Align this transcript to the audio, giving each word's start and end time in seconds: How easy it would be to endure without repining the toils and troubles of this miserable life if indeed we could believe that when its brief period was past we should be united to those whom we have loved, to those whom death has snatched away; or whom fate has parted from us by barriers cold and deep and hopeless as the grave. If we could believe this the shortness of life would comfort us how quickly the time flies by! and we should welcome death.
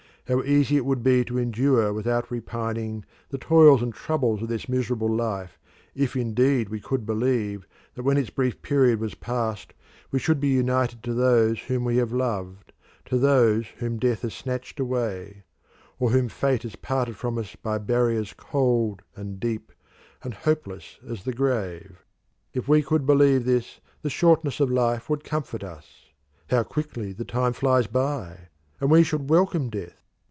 How 0.27 0.43
easy 0.43 0.77
it 0.77 0.85
would 0.85 1.03
be 1.03 1.25
to 1.25 1.37
endure 1.37 1.91
without 1.91 2.31
repining 2.31 3.03
the 3.27 3.37
toils 3.37 3.81
and 3.81 3.93
troubles 3.93 4.41
of 4.41 4.47
this 4.47 4.69
miserable 4.69 5.13
life 5.13 5.59
if 5.93 6.15
indeed 6.15 6.69
we 6.69 6.79
could 6.79 7.05
believe 7.05 7.67
that 7.95 8.03
when 8.03 8.15
its 8.15 8.29
brief 8.29 8.61
period 8.61 9.01
was 9.01 9.13
past 9.13 9.73
we 10.09 10.19
should 10.19 10.39
be 10.39 10.47
united 10.47 11.03
to 11.03 11.13
those 11.13 11.59
whom 11.59 11.83
we 11.83 11.97
have 11.97 12.13
loved, 12.13 12.71
to 13.07 13.17
those 13.17 13.67
whom 13.79 13.97
death 13.97 14.21
has 14.21 14.33
snatched 14.33 14.79
away; 14.79 15.43
or 15.99 16.11
whom 16.11 16.29
fate 16.29 16.63
has 16.63 16.77
parted 16.77 17.17
from 17.17 17.37
us 17.37 17.57
by 17.57 17.77
barriers 17.77 18.31
cold 18.37 19.01
and 19.17 19.37
deep 19.37 19.73
and 20.23 20.33
hopeless 20.33 20.97
as 21.05 21.25
the 21.25 21.33
grave. 21.33 22.05
If 22.53 22.69
we 22.69 22.83
could 22.83 23.05
believe 23.05 23.43
this 23.43 23.81
the 24.01 24.09
shortness 24.09 24.61
of 24.61 24.71
life 24.71 25.09
would 25.09 25.25
comfort 25.25 25.61
us 25.65 26.05
how 26.49 26.63
quickly 26.63 27.11
the 27.11 27.25
time 27.25 27.51
flies 27.51 27.87
by! 27.87 28.47
and 28.79 28.89
we 28.89 29.03
should 29.03 29.29
welcome 29.29 29.69
death. 29.69 29.97